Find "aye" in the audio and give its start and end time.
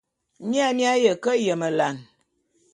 0.93-1.11